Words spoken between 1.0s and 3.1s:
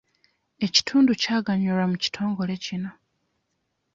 kyaganyulwa mu kitongole kino.